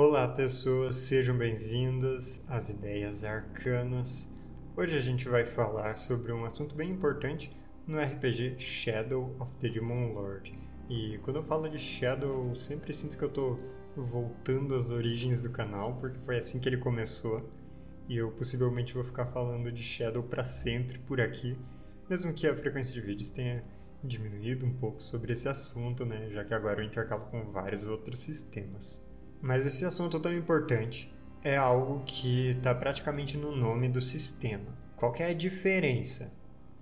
[0.00, 4.32] Olá, pessoas, sejam bem-vindas às Ideias Arcanas.
[4.76, 7.50] Hoje a gente vai falar sobre um assunto bem importante
[7.84, 10.56] no RPG Shadow of the Demon Lord.
[10.88, 13.58] E quando eu falo de Shadow, eu sempre sinto que eu estou
[13.96, 17.50] voltando às origens do canal, porque foi assim que ele começou.
[18.08, 21.58] E eu possivelmente vou ficar falando de Shadow para sempre por aqui,
[22.08, 23.64] mesmo que a frequência de vídeos tenha
[24.04, 28.20] diminuído um pouco sobre esse assunto, né, já que agora eu intercalo com vários outros
[28.20, 29.07] sistemas.
[29.40, 31.12] Mas esse assunto tão importante
[31.44, 34.76] é algo que está praticamente no nome do sistema.
[34.96, 36.32] Qual é a diferença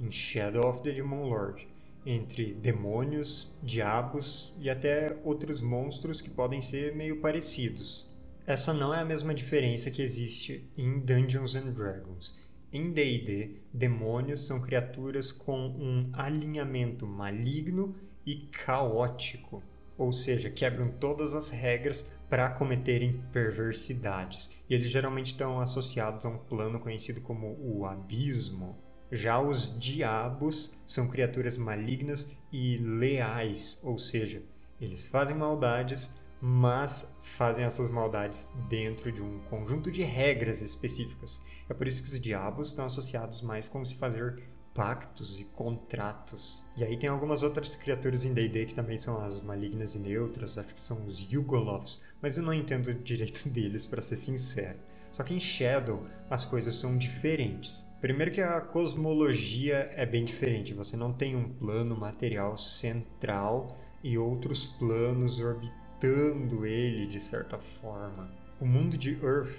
[0.01, 1.69] em Shadow of the Demon Lord
[2.07, 8.09] entre demônios, diabos e até outros monstros que podem ser meio parecidos?
[8.47, 12.35] Essa não é a mesma diferença que existe em Dungeons and Dragons.
[12.73, 17.95] Em D&D, demônios são criaturas com um alinhamento maligno
[18.25, 19.63] e caótico
[19.99, 24.51] ou seja, quebram todas as regras para cometerem perversidades.
[24.69, 28.77] E eles geralmente estão associados a um plano conhecido como o abismo.
[29.11, 34.43] Já os diabos são criaturas malignas e leais, ou seja,
[34.81, 36.11] eles fazem maldades,
[36.41, 41.43] mas fazem essas maldades dentro de um conjunto de regras específicas.
[41.69, 44.43] É por isso que os diabos estão associados mais com se fazer
[44.77, 46.63] pactos e contratos.
[46.77, 50.59] E aí tem algumas outras criaturas em D&D que também são as malignas e neutras,
[50.59, 54.79] acho que são os Yugolovs, mas eu não entendo direito deles para ser sincero.
[55.11, 57.87] Só que em Shadow as coisas são diferentes.
[58.03, 64.19] Primeiro que a cosmologia é bem diferente, você não tem um plano material central e
[64.19, 68.31] outros planos orbitando ele de certa forma.
[68.61, 69.57] O mundo de Earth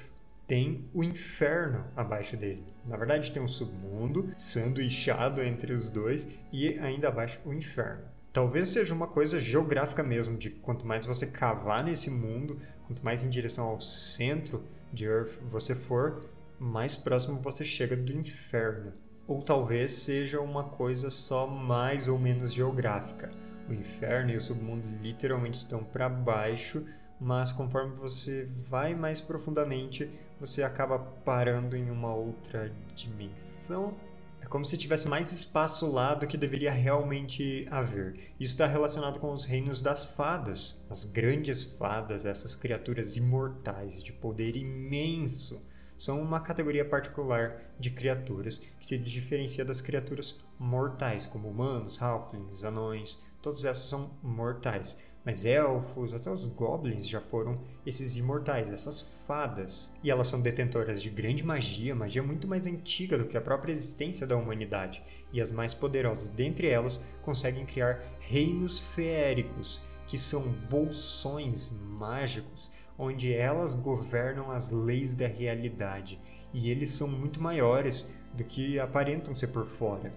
[0.48, 2.64] tem o inferno abaixo dele.
[2.86, 8.06] Na verdade, tem um submundo sanduichado entre os dois e ainda abaixo o inferno.
[8.32, 13.24] Talvez seja uma coisa geográfica mesmo, de quanto mais você cavar nesse mundo, quanto mais
[13.24, 18.94] em direção ao centro de Earth você for, mais próximo você chega do inferno.
[19.28, 23.30] Ou talvez seja uma coisa só mais ou menos geográfica.
[23.68, 26.86] O inferno e o submundo literalmente estão para baixo,
[27.20, 30.10] mas conforme você vai mais profundamente,
[30.40, 33.94] você acaba parando em uma outra dimensão.
[34.40, 38.32] É como se tivesse mais espaço lá do que deveria realmente haver.
[38.40, 44.14] Isso está relacionado com os reinos das fadas, as grandes fadas, essas criaturas imortais de
[44.14, 45.66] poder imenso.
[45.98, 52.64] São uma categoria particular de criaturas que se diferencia das criaturas mortais, como humanos, halflings,
[52.64, 54.96] anões, todas essas são mortais.
[55.28, 57.56] Mas elfos, até os goblins já foram
[57.86, 59.94] esses imortais, essas fadas.
[60.02, 63.74] E elas são detentoras de grande magia, magia muito mais antiga do que a própria
[63.74, 65.04] existência da humanidade.
[65.34, 73.34] E as mais poderosas dentre elas conseguem criar reinos feéricos, que são bolsões mágicos, onde
[73.34, 76.18] elas governam as leis da realidade.
[76.54, 80.10] E eles são muito maiores do que aparentam ser por fora.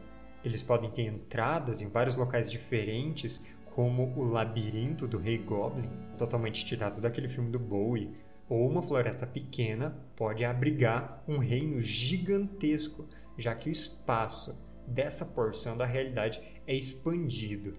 [0.44, 3.44] Eles podem ter entradas em vários locais diferentes,
[3.74, 8.10] como o Labirinto do Rei Goblin, totalmente tirado daquele filme do Bowie,
[8.48, 13.08] ou uma floresta pequena pode abrigar um reino gigantesco,
[13.38, 17.76] já que o espaço dessa porção da realidade é expandido.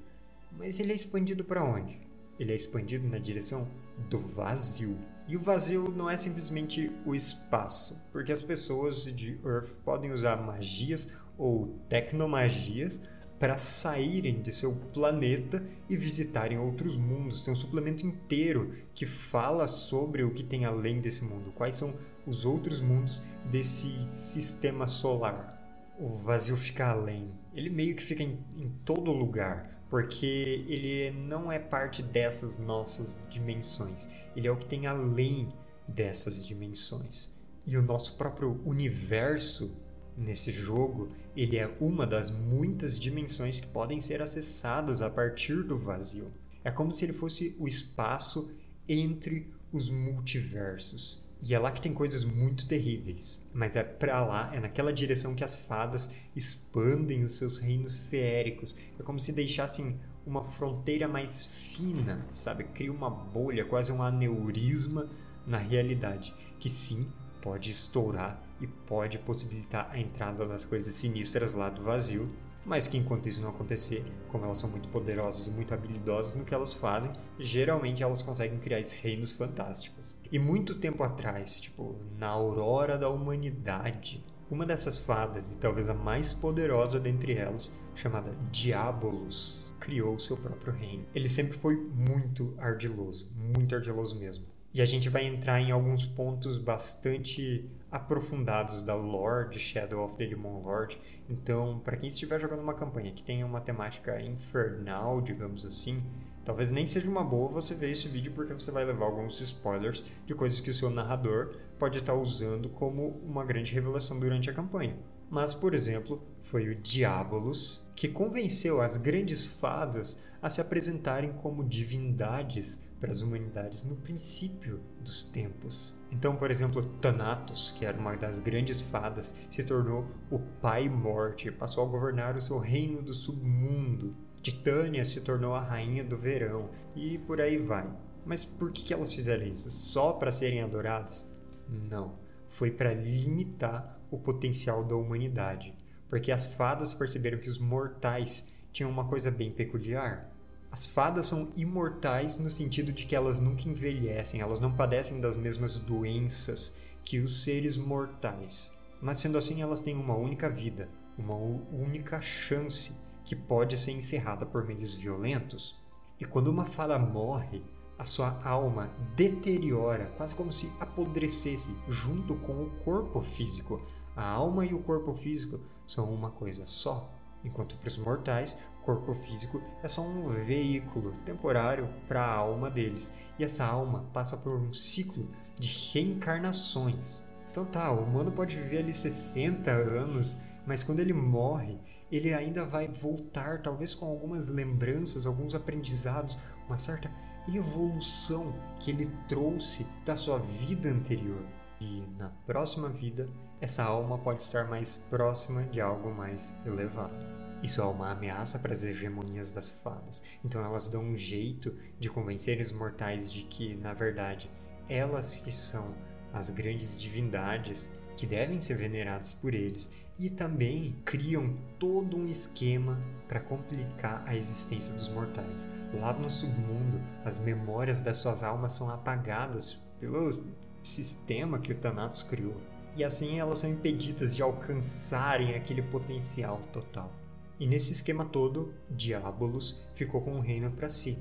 [0.51, 1.99] Mas ele é expandido para onde?
[2.39, 3.67] Ele é expandido na direção
[4.09, 4.97] do vazio.
[5.27, 10.37] E o vazio não é simplesmente o espaço, porque as pessoas de Earth podem usar
[10.37, 12.99] magias ou tecnomagias
[13.41, 17.41] para saírem de seu planeta e visitarem outros mundos.
[17.41, 21.95] Tem um suplemento inteiro que fala sobre o que tem além desse mundo, quais são
[22.27, 25.59] os outros mundos desse sistema solar.
[25.99, 27.31] O vazio fica além.
[27.51, 33.27] Ele meio que fica em, em todo lugar, porque ele não é parte dessas nossas
[33.27, 34.07] dimensões.
[34.35, 35.51] Ele é o que tem além
[35.87, 37.35] dessas dimensões.
[37.65, 39.75] E o nosso próprio universo
[40.21, 45.77] nesse jogo, ele é uma das muitas dimensões que podem ser acessadas a partir do
[45.77, 46.31] vazio.
[46.63, 48.51] É como se ele fosse o espaço
[48.87, 51.21] entre os multiversos.
[51.43, 53.43] E é lá que tem coisas muito terríveis.
[53.51, 58.77] Mas é para lá, é naquela direção que as fadas expandem os seus reinos feéricos.
[58.99, 62.65] É como se deixassem uma fronteira mais fina, sabe?
[62.65, 65.09] Cria uma bolha, quase um aneurisma
[65.47, 67.11] na realidade, que sim,
[67.41, 72.29] pode estourar e pode possibilitar a entrada das coisas sinistras lá do vazio,
[72.65, 76.45] mas que enquanto isso não acontecer, como elas são muito poderosas e muito habilidosas no
[76.45, 80.15] que elas fazem, geralmente elas conseguem criar esses reinos fantásticos.
[80.31, 85.93] E muito tempo atrás, tipo, na aurora da humanidade, uma dessas fadas, e talvez a
[85.93, 91.05] mais poderosa dentre elas, chamada Diabolus, criou seu próprio reino.
[91.15, 96.05] Ele sempre foi muito ardiloso, muito ardiloso mesmo E a gente vai entrar em alguns
[96.05, 100.97] pontos bastante aprofundados da lore de Shadow of the Demon Lord.
[101.29, 106.01] Então, para quem estiver jogando uma campanha que tenha uma temática infernal, digamos assim,
[106.45, 110.05] talvez nem seja uma boa você ver esse vídeo porque você vai levar alguns spoilers
[110.25, 114.53] de coisas que o seu narrador pode estar usando como uma grande revelação durante a
[114.53, 114.95] campanha.
[115.31, 121.63] Mas, por exemplo, foi o Diabolos que convenceu as grandes fadas a se apresentarem como
[121.63, 125.97] divindades para as humanidades no princípio dos tempos.
[126.11, 131.49] Então, por exemplo, Thanatos, que era uma das grandes fadas, se tornou o Pai Morte,
[131.49, 134.13] passou a governar o seu reino do submundo.
[134.41, 137.89] Titânia se tornou a rainha do verão e por aí vai.
[138.25, 139.71] Mas por que elas fizeram isso?
[139.71, 141.25] Só para serem adoradas?
[141.69, 142.19] Não.
[142.49, 145.73] Foi para limitar o potencial da humanidade.
[146.09, 150.29] Porque as fadas perceberam que os mortais tinham uma coisa bem peculiar.
[150.71, 155.35] As fadas são imortais no sentido de que elas nunca envelhecem, elas não padecem das
[155.35, 158.71] mesmas doenças que os seres mortais.
[159.01, 160.87] Mas sendo assim, elas têm uma única vida,
[161.17, 165.81] uma única chance que pode ser encerrada por meios violentos.
[166.19, 167.63] E quando uma fada morre,
[167.97, 173.81] a sua alma deteriora, quase como se apodrecesse junto com o corpo físico.
[174.15, 177.09] A alma e o corpo físico são uma coisa só.
[177.43, 182.69] Enquanto para os mortais, o corpo físico é só um veículo temporário para a alma
[182.69, 183.11] deles.
[183.39, 185.27] E essa alma passa por um ciclo
[185.57, 187.25] de reencarnações.
[187.49, 191.79] Então tá, o humano pode viver ali 60 anos, mas quando ele morre,
[192.11, 196.37] ele ainda vai voltar, talvez com algumas lembranças, alguns aprendizados,
[196.67, 197.11] uma certa
[197.47, 201.43] evolução que ele trouxe da sua vida anterior.
[201.79, 203.27] E na próxima vida,
[203.61, 207.13] essa alma pode estar mais próxima de algo mais elevado.
[207.61, 210.23] Isso é uma ameaça para as hegemonias das fadas.
[210.43, 214.49] Então elas dão um jeito de convencer os mortais de que, na verdade,
[214.89, 215.93] elas que são
[216.33, 217.87] as grandes divindades
[218.17, 224.35] que devem ser veneradas por eles e também criam todo um esquema para complicar a
[224.35, 225.69] existência dos mortais.
[225.93, 230.43] Lá no submundo, as memórias das suas almas são apagadas pelo
[230.83, 232.59] sistema que o Thanatos criou
[232.95, 237.11] e assim elas são impedidas de alcançarem aquele potencial total.
[237.59, 241.19] E nesse esquema todo, Diabolos ficou com um reino para si,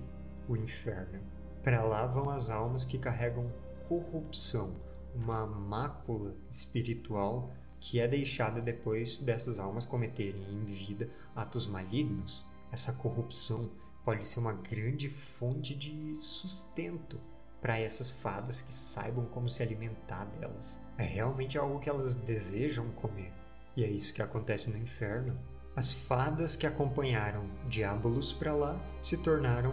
[0.49, 1.21] o inferno.
[1.63, 3.53] Para lá vão as almas que carregam
[3.89, 4.75] corrupção,
[5.15, 12.47] uma mácula espiritual que é deixada depois dessas almas cometerem em vida atos malignos.
[12.71, 13.71] Essa corrupção
[14.05, 17.19] pode ser uma grande fonte de sustento
[17.61, 20.81] para essas fadas que saibam como se alimentar delas.
[20.97, 23.33] É realmente algo que elas desejam comer.
[23.77, 25.39] E é isso que acontece no inferno.
[25.77, 29.73] As fadas que acompanharam Diabolos para lá se tornaram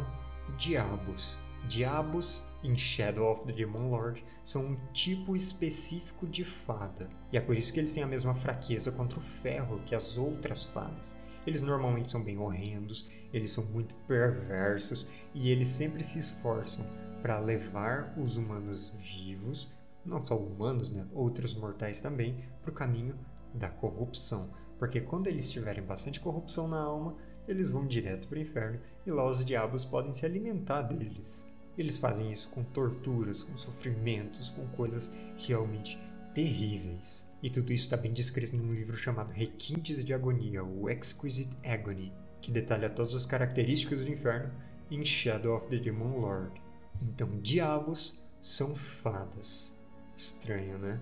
[0.57, 1.37] diabos.
[1.67, 7.09] Diabos em Shadow of the Demon Lord são um tipo específico de fada.
[7.31, 10.17] E é por isso que eles têm a mesma fraqueza contra o ferro que as
[10.17, 11.17] outras fadas.
[11.45, 16.85] Eles normalmente são bem horrendos, eles são muito perversos e eles sempre se esforçam
[17.27, 23.15] para levar os humanos vivos, não só humanos, né, outros mortais também, para o caminho
[23.53, 24.49] da corrupção.
[24.79, 29.11] Porque quando eles tiverem bastante corrupção na alma, eles vão direto para o inferno e
[29.11, 31.45] lá os diabos podem se alimentar deles.
[31.77, 35.99] Eles fazem isso com torturas, com sofrimentos, com coisas realmente
[36.33, 37.29] terríveis.
[37.43, 42.13] E tudo isso está bem descrito num livro chamado Requintes de Agonia, o Exquisite Agony,
[42.41, 44.49] que detalha todas as características do inferno
[44.89, 46.66] em Shadow of the Demon Lord.
[47.01, 49.77] Então, diabos são fadas.
[50.15, 50.99] Estranho, né?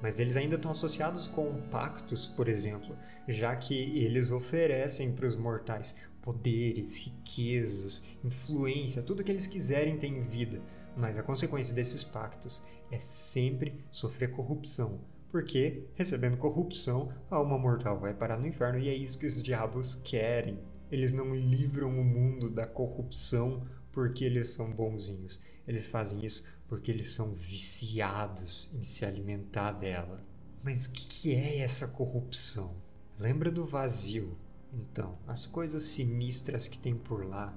[0.00, 2.96] Mas eles ainda estão associados com pactos, por exemplo,
[3.28, 10.08] já que eles oferecem para os mortais poderes, riquezas, influência, tudo que eles quiserem ter
[10.08, 10.60] em vida.
[10.96, 15.00] Mas a consequência desses pactos é sempre sofrer corrupção.
[15.30, 19.42] Porque, recebendo corrupção, a alma mortal vai parar no inferno e é isso que os
[19.42, 20.58] diabos querem.
[20.90, 25.40] Eles não livram o mundo da corrupção porque eles são bonzinhos.
[25.66, 30.24] Eles fazem isso porque eles são viciados em se alimentar dela.
[30.62, 32.74] Mas o que é essa corrupção?
[33.18, 34.36] Lembra do vazio?
[34.72, 37.54] Então, as coisas sinistras que tem por lá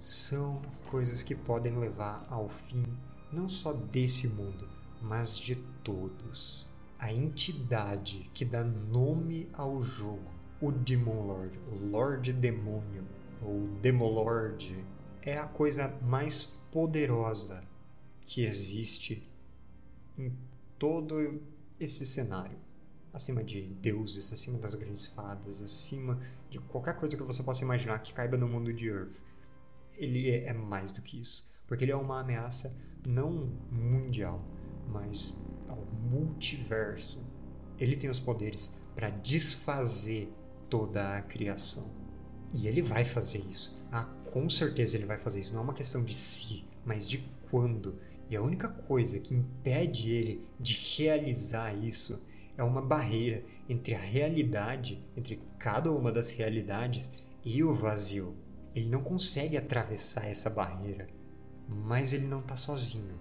[0.00, 0.60] são
[0.90, 2.84] coisas que podem levar ao fim
[3.32, 4.68] não só desse mundo,
[5.00, 6.66] mas de todos.
[6.98, 13.04] A entidade que dá nome ao jogo, o Demon Lord, o Lorde Demônio,
[13.42, 14.84] ou Demolord,
[15.22, 17.62] é a coisa mais poderosa
[18.26, 19.28] que existe
[20.16, 20.32] em
[20.78, 21.40] todo
[21.78, 22.58] esse cenário.
[23.12, 27.98] Acima de deuses, acima das grandes fadas, acima de qualquer coisa que você possa imaginar
[28.00, 29.16] que caiba no mundo de Earth.
[29.94, 31.50] Ele é, é mais do que isso.
[31.66, 32.74] porque ele é uma ameaça
[33.06, 34.44] não mundial,
[34.88, 35.36] mas
[35.68, 37.20] ao multiverso.
[37.78, 40.32] Ele tem os poderes para desfazer
[40.68, 41.90] toda a criação.
[42.52, 43.84] E ele vai fazer isso.
[43.92, 45.52] Ah, com certeza ele vai fazer isso.
[45.52, 47.18] Não é uma questão de se, mas de
[47.50, 47.98] quando.
[48.28, 52.20] E a única coisa que impede ele de realizar isso
[52.56, 57.10] é uma barreira entre a realidade, entre cada uma das realidades
[57.44, 58.36] e o vazio.
[58.74, 61.08] Ele não consegue atravessar essa barreira,
[61.68, 63.18] mas ele não está sozinho.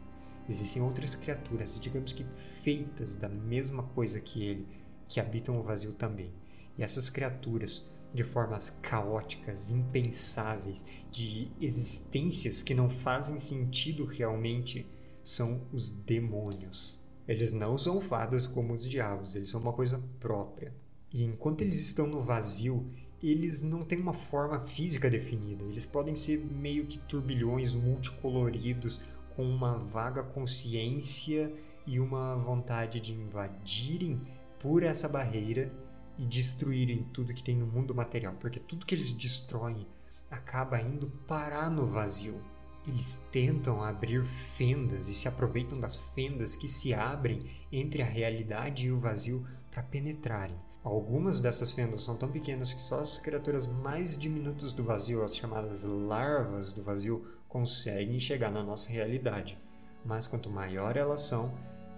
[0.48, 2.26] Existem outras criaturas, digamos que
[2.64, 4.68] feitas da mesma coisa que ele,
[5.08, 6.32] que habitam o vazio também.
[6.78, 14.86] E essas criaturas, de formas caóticas, impensáveis, de existências que não fazem sentido realmente,
[15.24, 17.00] são os demônios.
[17.28, 20.74] Eles não são fadas como os diabos, eles são uma coisa própria.
[21.14, 22.90] E enquanto eles estão no vazio,
[23.22, 25.64] eles não têm uma forma física definida.
[25.66, 29.02] Eles podem ser meio que turbilhões multicoloridos
[29.36, 31.54] com uma vaga consciência
[31.86, 34.22] e uma vontade de invadirem
[34.60, 35.72] por essa barreira
[36.20, 39.88] e destruírem tudo que tem no mundo material, porque tudo que eles destroem
[40.30, 42.42] acaba indo parar no vazio.
[42.86, 44.26] Eles tentam abrir
[44.58, 49.48] fendas e se aproveitam das fendas que se abrem entre a realidade e o vazio
[49.72, 50.58] para penetrarem.
[50.84, 55.36] Algumas dessas fendas são tão pequenas que só as criaturas mais diminutas do vazio, as
[55.36, 59.58] chamadas larvas do vazio, conseguem chegar na nossa realidade.
[60.04, 61.54] Mas quanto maior elas são,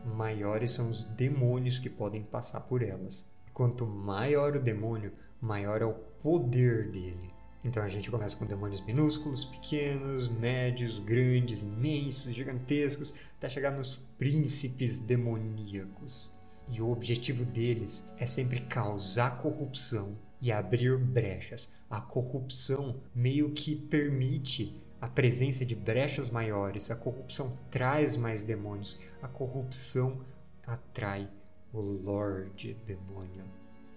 [0.05, 3.30] maiores são os demônios que podem passar por elas.
[3.61, 7.31] Quanto maior o demônio, maior é o poder dele.
[7.63, 13.97] Então a gente começa com demônios minúsculos, pequenos, médios, grandes, imensos, gigantescos, até chegar nos
[14.17, 16.33] príncipes demoníacos.
[16.69, 21.71] E o objetivo deles é sempre causar corrupção e abrir brechas.
[21.87, 28.99] A corrupção meio que permite a presença de brechas maiores, a corrupção traz mais demônios,
[29.21, 30.19] a corrupção
[30.65, 31.29] atrai
[31.73, 33.43] o Lorde Demônio.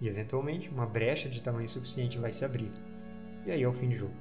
[0.00, 2.70] E eventualmente uma brecha de tamanho suficiente vai se abrir.
[3.46, 4.14] E aí é o fim do jogo.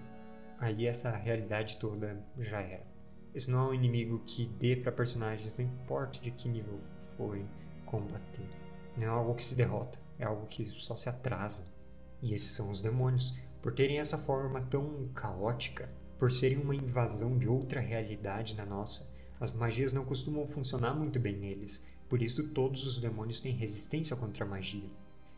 [0.60, 2.86] Aí essa realidade toda já era.
[3.34, 6.80] Esse não é um inimigo que dê para personagens, não importa de que nível
[7.18, 7.48] forem
[7.86, 8.48] combater.
[8.96, 11.68] Não é algo que se derrota, é algo que só se atrasa.
[12.22, 13.38] E esses são os demônios.
[13.62, 19.12] Por terem essa forma tão caótica, por serem uma invasão de outra realidade na nossa,
[19.40, 21.84] as magias não costumam funcionar muito bem neles.
[22.10, 24.90] Por isso, todos os demônios têm resistência contra a magia.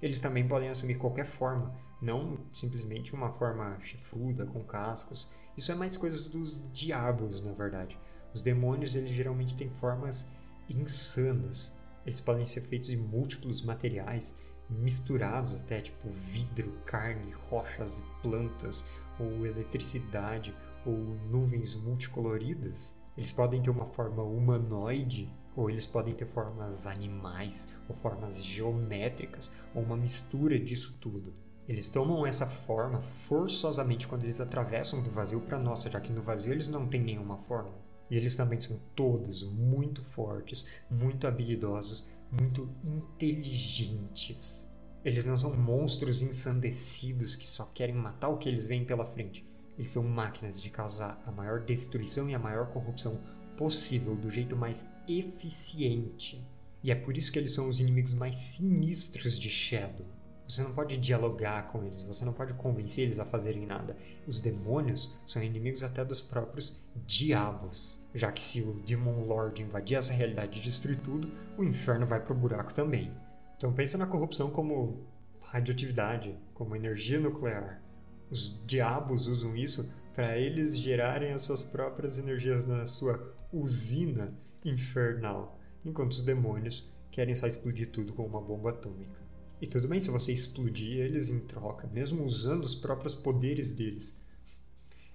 [0.02, 5.30] Eles também podem assumir qualquer forma, não simplesmente uma forma chifruda, com cascos.
[5.58, 7.98] Isso é mais coisas dos diabos, na verdade.
[8.34, 10.30] Os demônios, eles geralmente têm formas
[10.70, 11.76] insanas.
[12.06, 14.36] Eles podem ser feitos de múltiplos materiais,
[14.70, 18.84] misturados até, tipo vidro, carne, rochas e plantas,
[19.20, 20.54] ou eletricidade,
[20.86, 20.98] ou
[21.30, 22.96] nuvens multicoloridas.
[23.18, 29.52] Eles podem ter uma forma humanoide, ou eles podem ter formas animais, ou formas geométricas,
[29.74, 31.34] ou uma mistura disso tudo.
[31.68, 36.22] Eles tomam essa forma forçosamente quando eles atravessam do vazio para nós, já que no
[36.22, 37.74] vazio eles não têm nenhuma forma.
[38.10, 44.70] E eles também são todos muito fortes, muito habilidosos, muito inteligentes.
[45.04, 49.48] Eles não são monstros ensandecidos que só querem matar o que eles veem pela frente.
[49.78, 53.20] Eles são máquinas de causar a maior destruição e a maior corrupção
[53.58, 56.42] possível do jeito mais eficiente.
[56.84, 60.06] E é por isso que eles são os inimigos mais sinistros de Shadow.
[60.48, 63.98] Você não pode dialogar com eles, você não pode convencer eles a fazerem nada.
[64.28, 68.00] Os demônios são inimigos até dos próprios diabos.
[68.14, 72.20] Já que se o Demon Lord invadir essa realidade e destruir tudo, o inferno vai
[72.20, 73.12] pro buraco também.
[73.58, 75.08] Então pensa na corrupção como
[75.42, 77.82] radioatividade, como energia nuclear.
[78.30, 85.60] Os diabos usam isso para eles gerarem as suas próprias energias na sua usina infernal,
[85.84, 89.20] enquanto os demônios querem só explodir tudo com uma bomba atômica.
[89.62, 94.18] E tudo bem se você explodir eles em troca, mesmo usando os próprios poderes deles.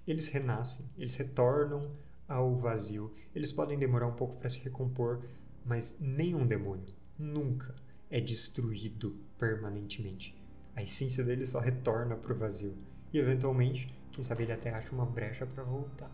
[0.07, 1.91] Eles renascem, eles retornam
[2.27, 3.13] ao vazio.
[3.35, 5.25] Eles podem demorar um pouco para se recompor,
[5.65, 6.87] mas nenhum demônio
[7.17, 7.75] nunca
[8.09, 10.35] é destruído permanentemente.
[10.75, 12.75] A essência dele só retorna para o vazio.
[13.13, 16.11] E eventualmente, quem sabe ele até acha uma brecha para voltar.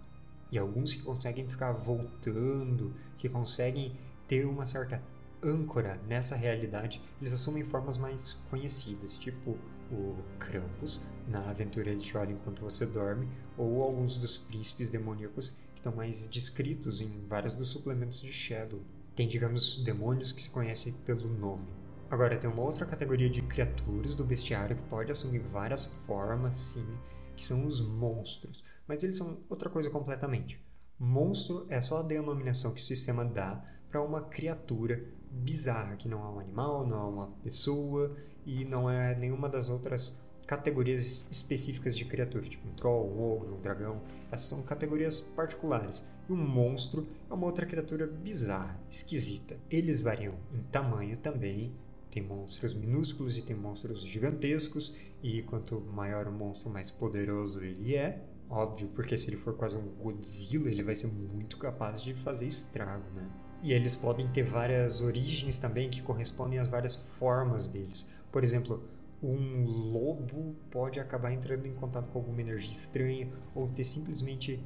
[0.51, 5.01] E alguns que conseguem ficar voltando, que conseguem ter uma certa
[5.43, 9.57] âncora nessa realidade, eles assumem formas mais conhecidas, tipo
[9.91, 13.27] o Krampus, na aventura Ele Chora Enquanto Você Dorme,
[13.57, 18.81] ou alguns dos príncipes demoníacos que estão mais descritos em vários dos suplementos de Shadow.
[19.15, 21.65] Tem, digamos, demônios que se conhecem pelo nome.
[22.09, 26.87] Agora, tem uma outra categoria de criaturas do bestiário que pode assumir várias formas, sim,
[27.35, 28.63] que são os monstros.
[28.87, 30.59] Mas eles são outra coisa completamente.
[30.97, 36.23] Monstro é só a denominação que o sistema dá para uma criatura bizarra, que não
[36.25, 41.95] é um animal, não é uma pessoa e não é nenhuma das outras categorias específicas
[41.95, 44.01] de criatura, tipo um troll, um ogro, um dragão.
[44.31, 46.07] Essas são categorias particulares.
[46.29, 49.57] E um monstro é uma outra criatura bizarra, esquisita.
[49.69, 51.75] Eles variam em tamanho também.
[52.11, 54.95] Tem monstros minúsculos e tem monstros gigantescos.
[55.21, 58.23] E quanto maior o monstro, mais poderoso ele é.
[58.49, 62.45] Óbvio, porque se ele for quase um Godzilla, ele vai ser muito capaz de fazer
[62.45, 63.27] estrago, né?
[63.61, 68.07] E eles podem ter várias origens também que correspondem às várias formas deles.
[68.31, 68.81] Por exemplo,
[69.21, 74.59] um lobo pode acabar entrando em contato com alguma energia estranha ou ter simplesmente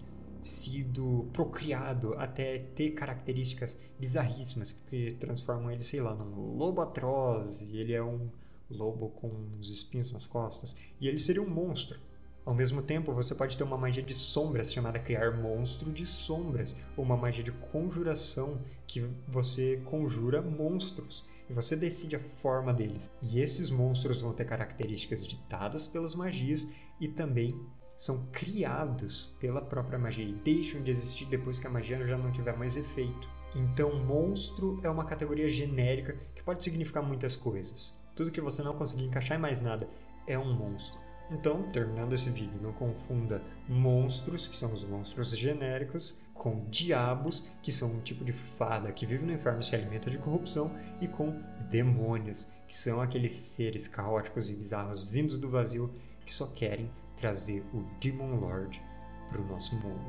[0.44, 7.78] sido procriado até ter características bizarríssimas que transformam ele, sei lá, num lobo atroz e
[7.78, 8.30] ele é um
[8.70, 12.00] lobo com uns espinhos nas costas e ele seria um monstro.
[12.44, 16.76] Ao mesmo tempo, você pode ter uma magia de sombras chamada Criar Monstro de Sombras,
[16.98, 23.12] ou uma magia de conjuração que você conjura monstros e você decide a forma deles.
[23.22, 26.68] E esses monstros vão ter características ditadas pelas magias
[27.00, 27.60] e também
[28.02, 32.32] são criados pela própria magia e deixam de existir depois que a magia já não
[32.32, 33.30] tiver mais efeito.
[33.54, 37.96] Então, monstro é uma categoria genérica que pode significar muitas coisas.
[38.16, 39.88] Tudo que você não conseguir encaixar em mais nada
[40.26, 41.00] é um monstro.
[41.32, 43.40] Então, terminando esse vídeo, não confunda
[43.70, 49.06] monstros, que são os monstros genéricos, com diabos, que são um tipo de fada que
[49.06, 51.40] vive no inferno e se alimenta de corrupção, e com
[51.70, 55.94] demônios, que são aqueles seres caóticos e bizarros vindos do vazio
[56.26, 56.90] que só querem
[57.22, 58.82] trazer o Demon Lord
[59.30, 60.02] para o nosso mundo.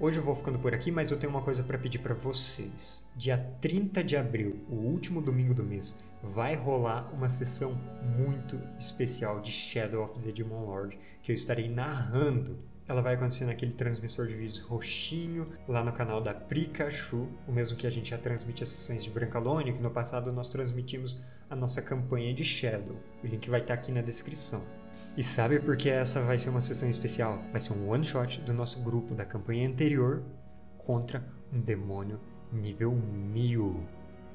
[0.00, 3.08] Hoje eu vou ficando por aqui, mas eu tenho uma coisa para pedir para vocês.
[3.14, 7.78] Dia 30 de abril, o último domingo do mês, vai rolar uma sessão
[8.18, 12.58] muito especial de Shadow of the Demon Lord, que eu estarei narrando.
[12.88, 17.76] Ela vai acontecer naquele transmissor de vídeos roxinho, lá no canal da Pikachu, o mesmo
[17.76, 21.54] que a gente já transmite as sessões de Brancalônia, que no passado nós transmitimos a
[21.54, 22.96] nossa campanha de Shadow.
[23.22, 24.64] O link vai estar aqui na descrição.
[25.16, 27.42] E sabe por que essa vai ser uma sessão especial?
[27.50, 30.22] Vai ser um one shot do nosso grupo da campanha anterior
[30.78, 32.20] contra um demônio
[32.52, 33.84] nível 1000.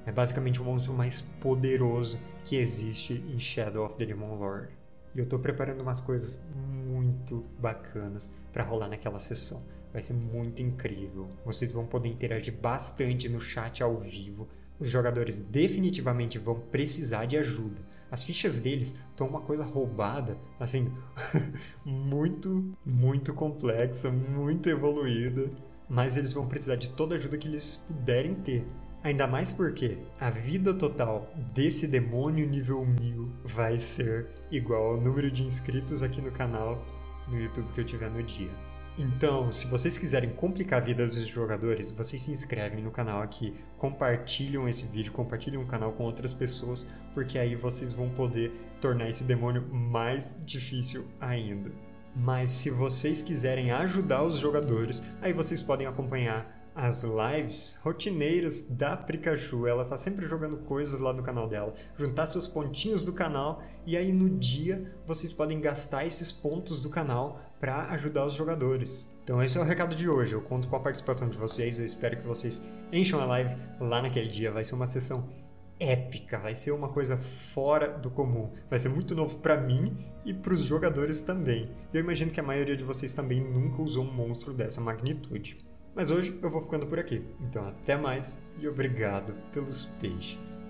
[0.05, 4.67] É basicamente o monstro mais poderoso que existe em Shadow of the Demon Lord.
[5.15, 9.65] E eu tô preparando umas coisas muito bacanas para rolar naquela sessão.
[9.93, 11.29] Vai ser muito incrível.
[11.45, 14.49] Vocês vão poder interagir bastante no chat ao vivo.
[14.77, 17.81] Os jogadores definitivamente vão precisar de ajuda.
[18.15, 20.89] As fichas deles estão uma coisa roubada, assim,
[21.83, 25.51] muito, muito complexa, muito evoluída.
[25.89, 28.65] Mas eles vão precisar de toda a ajuda que eles puderem ter.
[29.03, 35.29] Ainda mais porque a vida total desse demônio nível 1000 vai ser igual ao número
[35.29, 36.85] de inscritos aqui no canal
[37.27, 38.74] no YouTube que eu tiver no dia.
[38.97, 43.53] Então, se vocês quiserem complicar a vida dos jogadores, vocês se inscrevem no canal aqui,
[43.77, 49.09] compartilham esse vídeo, compartilham o canal com outras pessoas, porque aí vocês vão poder tornar
[49.09, 51.71] esse demônio mais difícil ainda.
[52.15, 58.97] Mas se vocês quiserem ajudar os jogadores, aí vocês podem acompanhar as lives rotineiras da
[58.97, 59.65] Pikachu.
[59.65, 61.73] Ela tá sempre jogando coisas lá no canal dela.
[61.97, 66.89] Juntar seus pontinhos do canal e aí no dia vocês podem gastar esses pontos do
[66.89, 69.09] canal para ajudar os jogadores.
[69.23, 70.33] Então esse é o recado de hoje.
[70.33, 71.79] Eu conto com a participação de vocês.
[71.79, 72.61] Eu espero que vocês
[72.91, 74.51] encham a live lá naquele dia.
[74.51, 75.29] Vai ser uma sessão
[75.79, 78.51] épica, vai ser uma coisa fora do comum.
[78.69, 81.69] Vai ser muito novo para mim e para os jogadores também.
[81.93, 85.64] Eu imagino que a maioria de vocês também nunca usou um monstro dessa magnitude.
[85.95, 87.23] Mas hoje eu vou ficando por aqui.
[87.39, 90.64] Então até mais e obrigado pelos peixes.